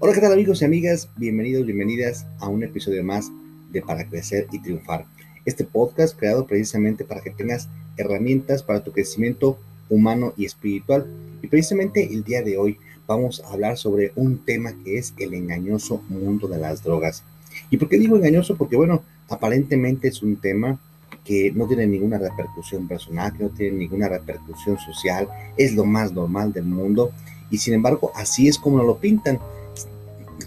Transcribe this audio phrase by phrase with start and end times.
[0.00, 1.08] Hola, ¿qué tal amigos y amigas?
[1.16, 3.32] Bienvenidos, bienvenidas a un episodio más
[3.72, 5.06] de Para Crecer y Triunfar.
[5.44, 9.58] Este podcast creado precisamente para que tengas herramientas para tu crecimiento
[9.90, 11.08] humano y espiritual.
[11.42, 12.78] Y precisamente el día de hoy
[13.08, 17.24] vamos a hablar sobre un tema que es el engañoso mundo de las drogas.
[17.68, 18.56] ¿Y por qué digo engañoso?
[18.56, 20.78] Porque bueno, aparentemente es un tema
[21.24, 26.12] que no tiene ninguna repercusión personal, que no tiene ninguna repercusión social, es lo más
[26.12, 27.10] normal del mundo
[27.50, 29.40] y sin embargo así es como lo pintan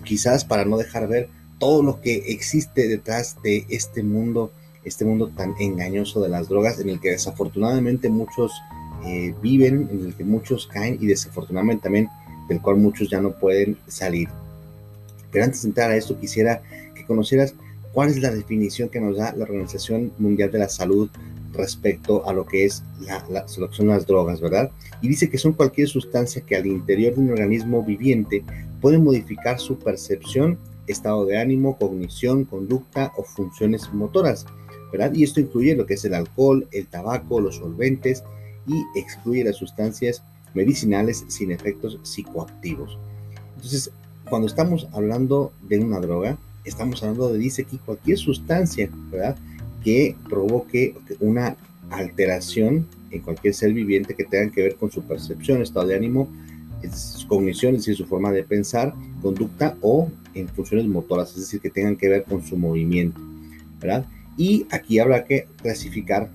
[0.03, 1.29] quizás para no dejar ver
[1.59, 4.51] todo lo que existe detrás de este mundo,
[4.83, 8.51] este mundo tan engañoso de las drogas, en el que desafortunadamente muchos
[9.05, 12.09] eh, viven, en el que muchos caen y desafortunadamente también
[12.47, 14.27] del cual muchos ya no pueden salir.
[15.31, 16.61] Pero antes de entrar a esto, quisiera
[16.95, 17.53] que conocieras
[17.93, 21.09] cuál es la definición que nos da la Organización Mundial de la Salud
[21.61, 24.71] respecto a lo que es la, la, de las drogas, ¿verdad?
[25.01, 28.43] Y dice que son cualquier sustancia que al interior de un organismo viviente
[28.81, 34.45] puede modificar su percepción, estado de ánimo, cognición, conducta o funciones motoras,
[34.91, 35.13] ¿verdad?
[35.13, 38.23] Y esto incluye lo que es el alcohol, el tabaco, los solventes
[38.67, 42.97] y excluye las sustancias medicinales sin efectos psicoactivos.
[43.55, 43.91] Entonces,
[44.29, 49.37] cuando estamos hablando de una droga, estamos hablando de, dice aquí, cualquier sustancia, ¿verdad?
[49.83, 51.55] Que provoque una
[51.89, 56.29] alteración en cualquier ser viviente que tenga que ver con su percepción, estado de ánimo,
[56.89, 61.59] su cognición, es decir, su forma de pensar, conducta o en funciones motoras, es decir,
[61.59, 63.19] que tengan que ver con su movimiento,
[63.79, 64.05] ¿verdad?
[64.37, 66.29] Y aquí habrá que clasificar,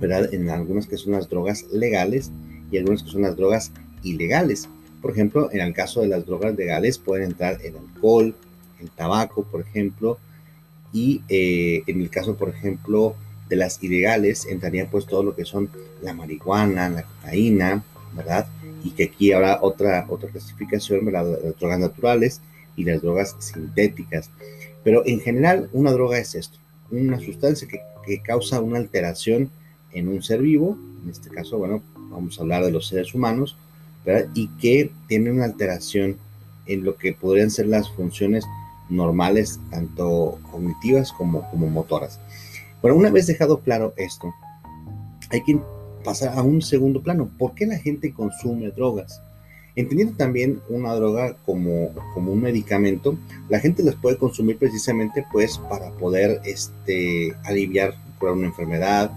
[0.00, 0.32] ¿verdad?
[0.34, 2.30] En algunas que son las drogas legales
[2.70, 4.68] y algunas que son las drogas ilegales.
[5.00, 8.34] Por ejemplo, en el caso de las drogas legales pueden entrar el alcohol,
[8.80, 10.18] el tabaco, por ejemplo,
[10.94, 13.16] y eh, en el caso, por ejemplo,
[13.48, 15.68] de las ilegales entraría pues todo lo que son
[16.00, 17.82] la marihuana, la cocaína,
[18.14, 18.46] ¿verdad?
[18.84, 21.38] Y que aquí habrá otra, otra clasificación, ¿verdad?
[21.42, 22.40] Las drogas naturales
[22.76, 24.30] y las drogas sintéticas.
[24.84, 26.58] Pero en general, una droga es esto,
[26.92, 29.50] una sustancia que, que causa una alteración
[29.92, 33.56] en un ser vivo, en este caso, bueno, vamos a hablar de los seres humanos,
[34.06, 34.28] ¿verdad?
[34.34, 36.18] Y que tiene una alteración
[36.66, 38.44] en lo que podrían ser las funciones
[38.88, 42.20] normales, tanto cognitivas como, como motoras.
[42.82, 44.32] Bueno, una vez dejado claro esto,
[45.30, 45.58] hay que
[46.04, 47.30] pasar a un segundo plano.
[47.38, 49.20] ¿Por qué la gente consume drogas?
[49.76, 53.16] Entendiendo también una droga como, como un medicamento,
[53.48, 59.10] la gente las puede consumir precisamente pues para poder este, aliviar, curar una enfermedad,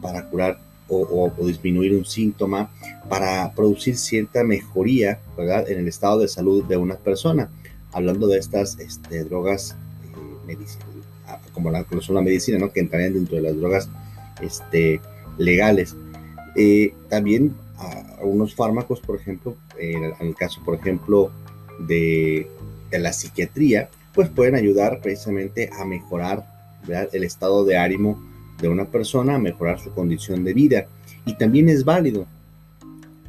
[0.00, 2.70] para curar o, disminuir un síntoma,
[3.08, 5.68] para producir cierta mejoría ¿verdad?
[5.68, 7.48] en el estado de salud de una persona.
[7.94, 10.94] Hablando de estas este, drogas eh, medicinales
[11.52, 13.88] como la, son la medicina, que entrarían dentro de las drogas
[14.42, 15.00] este,
[15.38, 15.96] legales.
[16.56, 17.54] Eh, también
[18.18, 21.30] algunos fármacos, por ejemplo, en el caso, por ejemplo,
[21.78, 22.48] de,
[22.90, 26.46] de, la psiquiatría, pues pueden ayudar precisamente a mejorar
[27.12, 28.22] el estado de ánimo
[28.60, 30.86] de una persona, a mejorar su condición de vida.
[31.26, 32.26] Y también es válido.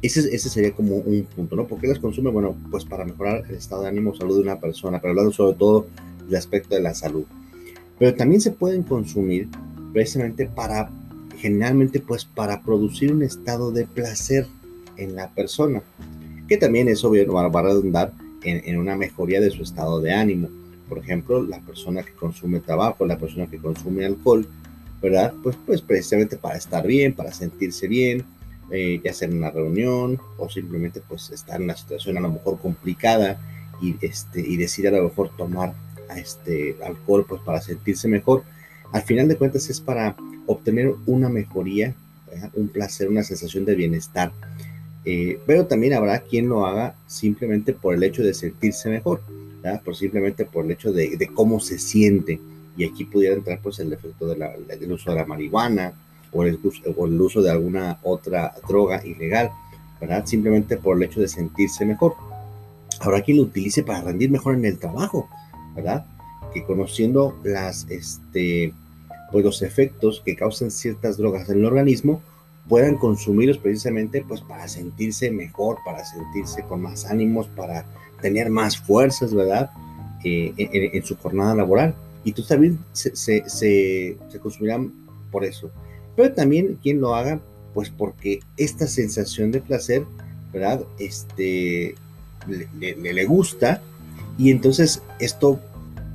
[0.02, 1.66] Ese, ese sería como un punto, ¿no?
[1.66, 2.30] ¿Por qué las consume?
[2.30, 5.56] Bueno, pues para mejorar el estado de ánimo, salud de una persona, pero hablando sobre
[5.56, 5.86] todo
[6.26, 7.24] del aspecto de la salud
[7.98, 9.48] pero también se pueden consumir
[9.92, 10.90] precisamente para,
[11.38, 14.46] generalmente pues para producir un estado de placer
[14.96, 15.82] en la persona,
[16.48, 20.12] que también es obvio, va a redundar en, en una mejoría de su estado de
[20.12, 20.48] ánimo.
[20.88, 24.46] Por ejemplo, la persona que consume tabaco, la persona que consume alcohol,
[25.02, 25.34] ¿verdad?
[25.42, 28.24] Pues, pues precisamente para estar bien, para sentirse bien,
[28.70, 32.30] eh, ya sea en una reunión o simplemente pues estar en una situación a lo
[32.30, 33.38] mejor complicada
[33.80, 35.74] y, este, y decir a lo mejor tomar
[36.08, 38.42] a este alcohol pues para sentirse mejor.
[38.92, 40.16] Al final de cuentas es para
[40.46, 41.94] obtener una mejoría,
[42.54, 44.32] un placer, una sensación de bienestar.
[45.04, 49.20] Eh, pero también habrá quien lo haga simplemente por el hecho de sentirse mejor,
[49.84, 52.40] por simplemente por el hecho de, cómo se siente.
[52.76, 55.94] Y aquí pudiera entrar pues el efecto del uso de la marihuana
[56.36, 56.44] o
[57.06, 59.50] el, uso de alguna otra droga ilegal,
[60.00, 60.26] ¿verdad?
[60.26, 62.14] Simplemente por el hecho de sentirse mejor.
[63.00, 65.28] Habrá quien lo utilice para rendir mejor en el trabajo,
[65.74, 66.06] ¿verdad?
[66.52, 68.72] Que conociendo las, este,
[69.32, 72.22] pues los efectos que causan ciertas drogas en el organismo,
[72.68, 77.84] puedan consumirlos precisamente pues para sentirse mejor, para sentirse con más ánimos, para
[78.20, 79.70] tener más fuerzas, ¿verdad?
[80.24, 80.52] Eh,
[80.92, 81.94] en, su jornada laboral.
[82.24, 84.92] Y tú también se, se, consumirán
[85.30, 85.70] por eso.
[86.16, 87.40] Pero también quien lo haga,
[87.74, 90.04] pues porque esta sensación de placer,
[90.52, 90.82] ¿verdad?
[90.98, 91.94] Este,
[92.48, 93.82] le, le, le gusta
[94.38, 95.60] y entonces esto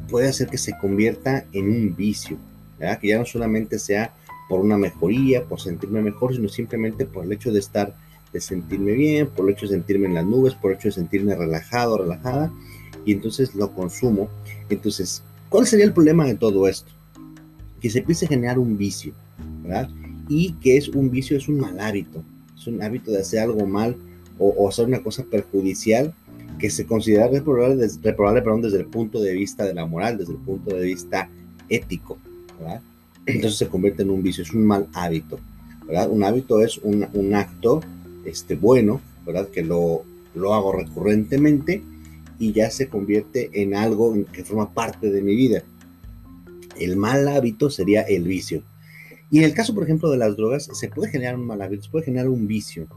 [0.09, 2.37] puede hacer que se convierta en un vicio,
[2.79, 2.99] ¿verdad?
[2.99, 4.13] que ya no solamente sea
[4.49, 7.95] por una mejoría, por sentirme mejor, sino simplemente por el hecho de estar,
[8.33, 10.95] de sentirme bien, por el hecho de sentirme en las nubes, por el hecho de
[10.95, 12.51] sentirme relajado, relajada.
[13.05, 14.29] y entonces lo consumo.
[14.69, 16.91] Entonces, ¿cuál sería el problema de todo esto?
[17.79, 19.13] Que se empiece a generar un vicio,
[20.27, 22.23] Y que es un vicio, es un mal hábito,
[22.57, 23.95] es un hábito de hacer algo mal
[24.37, 26.13] o, hacer una cosa perjudicial
[26.57, 30.39] que se considera reprobable, reprobable desde el punto de vista de la moral, desde el
[30.39, 31.29] punto de vista
[31.69, 32.17] ético,
[32.59, 32.81] ¿verdad?
[33.25, 35.39] Entonces se convierte en un vicio, es un mal hábito,
[35.85, 36.09] ¿verdad?
[36.09, 37.81] Un hábito es un, un acto
[38.25, 39.49] este, bueno, ¿verdad?
[39.49, 40.03] Que lo,
[40.35, 41.81] lo hago recurrentemente
[42.39, 45.63] y ya se convierte en algo que forma parte de mi vida.
[46.79, 48.63] El mal hábito sería el vicio.
[49.31, 51.83] Y en el caso, por ejemplo, de las drogas, se puede generar un mal hábito,
[51.83, 52.87] se puede generar un vicio.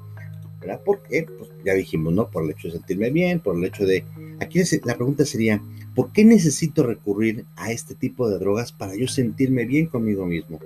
[0.60, 0.80] ¿Verdad?
[0.84, 2.28] Porque, pues ya dijimos, ¿no?
[2.28, 4.04] Por el hecho de sentirme bien, por el hecho de...
[4.40, 5.62] Aquí la pregunta sería,
[5.94, 10.58] ¿por qué necesito recurrir a este tipo de drogas para yo sentirme bien conmigo mismo?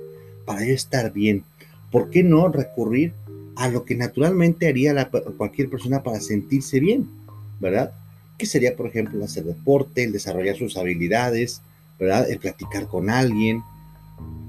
[0.46, 1.44] Para yo estar bien.
[1.90, 3.12] ¿Por qué no recurrir
[3.58, 7.08] a lo que naturalmente haría cualquier persona para sentirse bien,
[7.60, 7.92] ¿verdad?
[8.38, 11.60] Que sería, por ejemplo, hacer deporte, el desarrollar sus habilidades,
[11.98, 12.30] ¿verdad?
[12.30, 13.62] El platicar con alguien,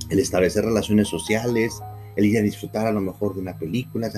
[0.10, 1.82] el establecer relaciones sociales,
[2.16, 4.12] el ir a disfrutar a lo mejor de una película.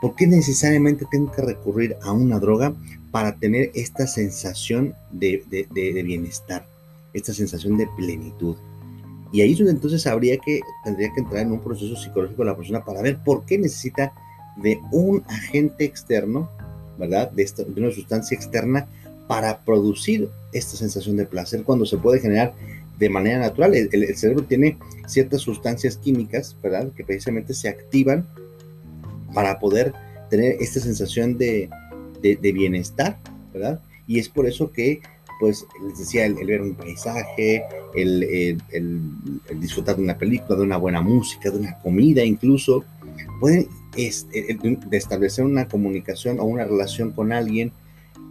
[0.00, 2.74] ¿Por qué necesariamente tengo que recurrir a una droga
[3.10, 6.66] para tener esta sensación de, bienestar,
[7.12, 8.56] esta sensación de plenitud?
[9.32, 12.50] Y ahí es donde entonces habría que, tendría que entrar en un proceso psicológico de
[12.50, 14.12] la persona para ver por qué necesita
[14.56, 16.48] de un agente externo,
[16.98, 17.30] ¿verdad?
[17.32, 18.86] De una sustancia externa
[19.26, 22.54] para producir esta sensación de placer cuando se puede generar
[22.98, 23.74] de manera natural.
[23.74, 26.90] El, cerebro tiene ciertas sustancias químicas, ¿verdad?
[26.96, 28.26] Que precisamente se activan
[29.32, 29.92] para poder
[30.30, 31.68] tener esta sensación de,
[32.22, 33.18] de, bienestar,
[33.52, 33.80] ¿verdad?
[34.06, 35.00] Y es por eso que,
[35.40, 37.64] pues, les decía, el, ver un paisaje,
[37.94, 38.22] el,
[38.70, 39.00] el,
[39.60, 42.84] disfrutar de una película, de una buena música, de una comida incluso,
[43.40, 44.56] pueden este,
[44.92, 47.72] establecer una comunicación o una relación con alguien,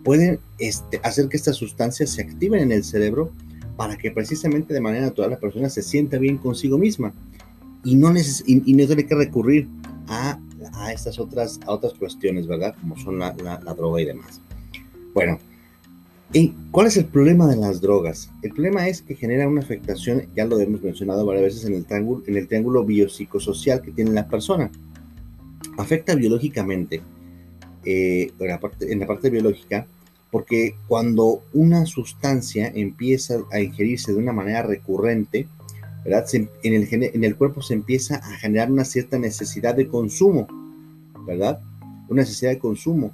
[0.04, 3.32] pueden este, hacer que estas sustancias se activen en el cerebro
[3.76, 7.14] para que precisamente de manera natural la persona se sienta bien consigo misma
[7.84, 8.14] y no,
[8.46, 9.68] y, no tiene que recurrir
[10.08, 10.40] a,
[10.74, 12.76] a, estas otras, otras cuestiones, ¿verdad?
[12.80, 14.40] Como son la, la, droga y demás.
[15.14, 15.38] Bueno,
[16.32, 18.30] ¿y ¿cuál es el problema de las drogas?
[18.42, 21.86] El problema es que genera una afectación, ya lo hemos mencionado varias veces, en el
[21.86, 24.72] triángulo, en el triángulo biopsicosocial que tiene la persona
[25.78, 27.02] afecta biológicamente,
[27.86, 29.88] eh, en, la parte, en la parte biológica,
[30.34, 35.48] porque cuando una sustancia empieza a ingerirse de una manera recurrente,
[36.04, 36.26] ¿verdad?
[36.34, 40.48] en, el, en el cuerpo se empieza a generar una cierta necesidad de consumo,
[41.28, 41.62] ¿verdad?
[42.10, 43.14] Una necesidad de consumo.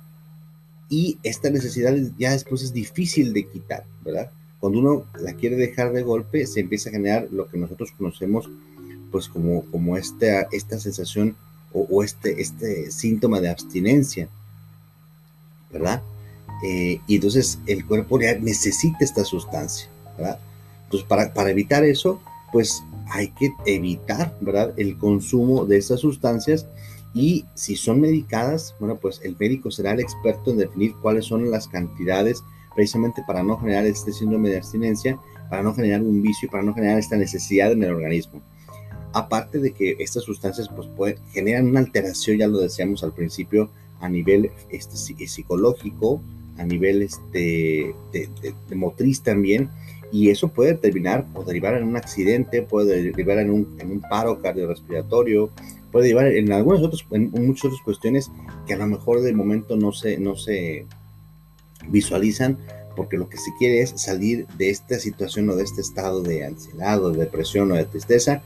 [0.87, 4.31] Y esta necesidad ya después es difícil de quitar, ¿verdad?
[4.61, 8.49] Cuando uno la quiere dejar de golpe, se empieza a generar lo que nosotros conocemos
[9.11, 11.35] pues como, como esta, esta sensación
[11.73, 14.29] o, este, este síntoma de abstinencia,
[15.69, 16.01] ¿verdad?
[16.63, 20.39] Eh, y entonces el cuerpo ya necesita esta sustancia, ¿verdad?
[20.85, 22.21] Entonces para, para evitar eso,
[22.51, 24.73] pues hay que evitar, ¿verdad?
[24.77, 26.65] El consumo de estas sustancias
[27.13, 31.49] y si son medicadas, bueno, pues el médico será el experto en definir cuáles son
[31.49, 32.43] las cantidades
[32.75, 35.19] precisamente para no generar este síndrome de abstinencia,
[35.49, 38.41] para no generar un vicio y para no generar esta necesidad en el organismo.
[39.11, 43.69] Aparte de que estas sustancias pues, generan una alteración, ya lo decíamos al principio,
[43.99, 46.21] a nivel este, psicológico,
[46.59, 49.69] a nivel este, de, motriz también,
[50.11, 54.01] y eso puede terminar o derivar en un accidente, puede derivar en un, en un
[54.01, 55.49] paro cardiorrespiratorio,
[55.91, 58.31] puede derivar en algunas otras, en muchas otras cuestiones
[58.67, 60.85] que a lo mejor de momento no se, no se
[61.87, 62.57] visualizan,
[62.95, 66.45] porque lo que se quiere es salir de esta situación o de este estado de
[66.45, 68.41] ansiedad o de depresión o de tristeza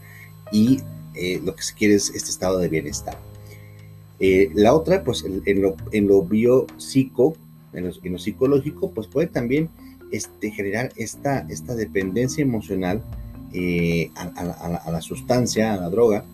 [0.51, 0.81] y
[1.15, 3.17] eh, lo que se quiere es este estado de bienestar.
[4.19, 7.35] Eh, la otra, pues en, lo, en lo biopsico,
[7.73, 9.69] en lo, psicológico, pues puede también
[10.11, 13.03] este, generar esta, esta dependencia emocional
[13.53, 16.25] eh, a, la, sustancia, a la droga,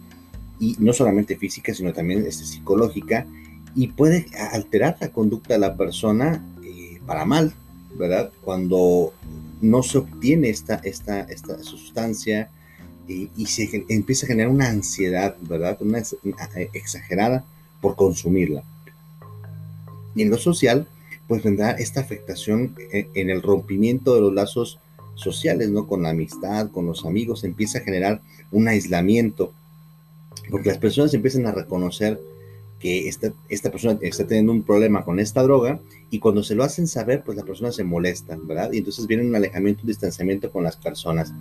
[0.60, 3.26] y no solamente física, sino también este, psicológica,
[3.76, 6.44] y puede alterar la conducta de la persona
[7.06, 7.54] para mal,
[7.98, 8.32] ¿verdad?
[8.44, 9.14] Cuando
[9.62, 12.50] no se obtiene esta, esta, esta sustancia,
[13.10, 15.78] y, se empieza a generar una ansiedad, ¿verdad?
[15.82, 17.44] Una eh, exagerada
[17.82, 18.64] por consumirla.
[20.16, 20.88] Y en lo social,
[21.30, 24.80] pues vendrá esta afectación en, el rompimiento de los lazos
[25.14, 25.86] sociales, ¿no?
[25.86, 28.20] Con la amistad, con los amigos, empieza a generar
[28.52, 29.54] un aislamiento,
[30.50, 32.20] porque las personas empiezan a reconocer
[32.80, 36.64] que esta, esta persona está teniendo un problema con esta droga y cuando se lo
[36.64, 38.72] hacen saber, pues la persona se molesta, ¿verdad?
[38.74, 41.32] Y entonces viene un alejamiento, un distanciamiento con las personas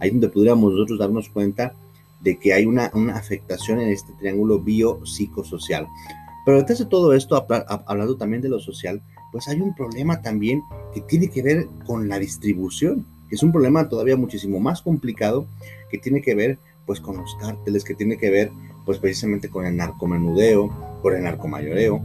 [0.00, 1.74] ahí donde pudiéramos nosotros darnos cuenta
[2.20, 5.86] de que hay una, una afectación en este triángulo biopsicosocial.
[6.46, 7.46] Pero detrás de todo esto,
[7.86, 9.02] hablando también de lo social,
[9.34, 10.62] pues hay un problema también
[10.94, 15.48] que tiene que ver con la distribución, que es un problema todavía muchísimo más complicado,
[15.90, 18.52] que tiene que ver pues con los cárteles, que tiene que ver
[18.86, 22.00] pues precisamente con el narcomenudeo, con el narcomayoreo,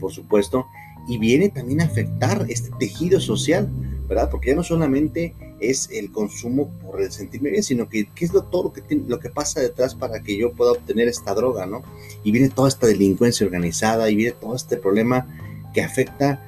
[0.00, 0.66] por supuesto,
[1.06, 3.70] y viene también a afectar este tejido social,
[4.08, 4.28] ¿verdad?
[4.28, 8.32] Porque ya no solamente es el consumo por el sentirme bien, sino que qué es
[8.32, 11.66] lo, todo lo que, lo que pasa detrás para que yo pueda obtener esta droga,
[11.66, 11.84] ¿no?
[12.24, 15.24] Y viene toda esta delincuencia organizada y viene todo este problema
[15.76, 16.40] que afecta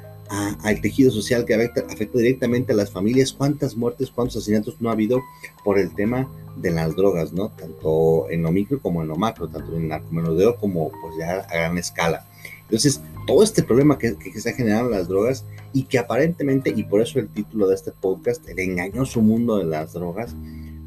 [0.63, 3.35] al tejido social, que afecta, afecta, directamente a las familias.
[3.35, 5.21] ¿Cuántas muertes, cuántos asesinatos no ha habido
[5.63, 7.51] por el tema de las drogas, ¿no?
[7.51, 11.41] Tanto en lo micro como en lo macro, tanto en el narcomenudeo como pues ya
[11.41, 12.27] a gran escala.
[12.63, 15.45] Entonces, todo este problema que, que, se ha generado en las drogas
[15.75, 19.65] y que aparentemente, y por eso el título de este podcast, el engañoso mundo de
[19.65, 20.35] las drogas,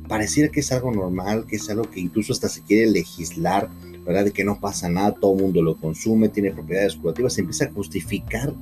[0.07, 3.69] pareciera que es algo normal, que es algo que incluso hasta se quiere legislar,
[4.11, 4.25] ¿verdad?
[4.25, 7.65] De que no pasa nada, todo el mundo lo consume, tiene propiedades curativas, se empieza
[7.65, 8.53] a justificar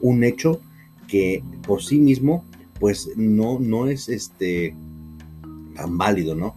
[0.00, 0.60] un hecho
[1.06, 2.44] que por sí mismo,
[2.80, 4.74] pues no, no es este
[5.76, 6.54] tan válido, ¿no?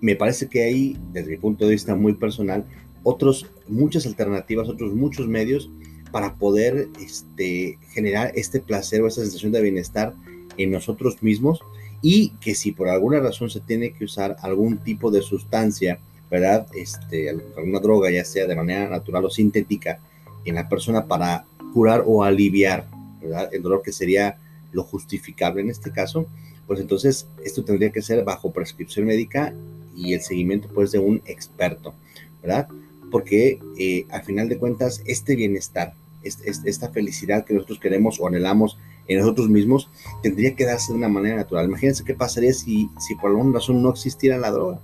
[0.00, 2.64] Me parece que hay, desde mi punto de vista muy personal,
[3.02, 5.70] otros, muchas alternativas, otros muchos medios
[6.12, 10.14] para poder este, generar este placer o esta sensación de bienestar
[10.56, 11.60] en nosotros mismos
[12.02, 15.98] y que si por alguna razón se tiene que usar algún tipo de sustancia,
[16.30, 16.66] ¿verdad?
[16.74, 19.98] Este, alguna droga, ya sea de manera natural o sintética,
[20.44, 21.44] en la persona para
[21.74, 22.86] curar o aliviar.
[23.52, 24.38] El dolor que sería
[24.72, 26.26] lo justificable en este caso,
[26.66, 29.52] pues entonces esto tendría que ser bajo prescripción médica
[29.96, 31.92] y el seguimiento pues de un experto,
[32.40, 32.68] ¿verdad?
[33.10, 38.78] porque eh, al final de cuentas este bienestar, esta felicidad que nosotros queremos o anhelamos
[39.08, 39.88] en nosotros mismos,
[40.22, 41.66] tendría que darse de una manera natural.
[41.66, 44.80] Imagínense qué pasaría si, si por alguna razón no existiera la droga.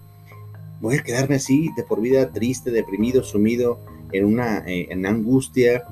[0.80, 3.78] Voy a quedarme así de por vida triste, deprimido, sumido
[4.12, 5.84] en una eh, en angustia,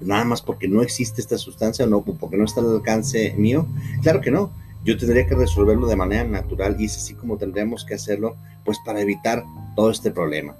[0.00, 3.66] nada más porque no existe esta sustancia o no, porque no está al alcance mío.
[4.02, 4.50] Claro que no.
[4.84, 8.78] Yo tendría que resolverlo de manera natural y es así como tendríamos que hacerlo, pues
[8.84, 10.54] para evitar todo este problema.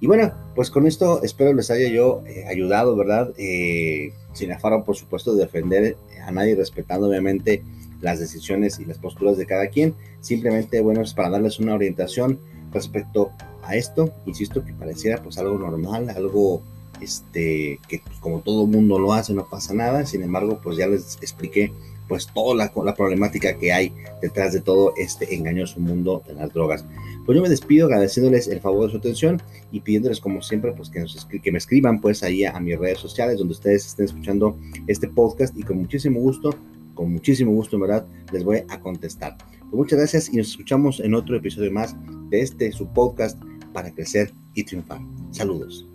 [0.00, 3.32] Y bueno, pues con esto espero les haya yo eh, ayudado, ¿verdad?
[3.38, 7.62] Eh, sin afán, por supuesto, de defender a nadie, respetando obviamente
[8.00, 9.94] las decisiones y las posturas de cada quien.
[10.20, 12.40] Simplemente, bueno, es para darles una orientación
[12.72, 13.30] respecto
[13.62, 14.12] a esto.
[14.26, 16.62] Insisto que pareciera pues algo normal, algo
[17.00, 20.06] este, que como todo mundo lo hace, no pasa nada.
[20.06, 21.72] Sin embargo, pues ya les expliqué
[22.08, 26.84] pues toda la, problemática que hay detrás de todo este engañoso mundo de las drogas.
[27.24, 30.90] Pues yo me despido agradeciéndoles el favor de su atención y pidiéndoles como siempre pues
[30.90, 34.06] que, nos, que me escriban pues ahí a, a mis redes sociales donde ustedes estén
[34.06, 34.56] escuchando
[34.88, 36.54] este podcast y con muchísimo gusto,
[36.94, 39.38] con muchísimo gusto en verdad les voy a contestar.
[39.38, 41.96] Pues muchas gracias y nos escuchamos en otro episodio más
[42.32, 43.40] de este su podcast
[43.72, 45.00] para crecer y triunfar.
[45.30, 45.86] Saludos.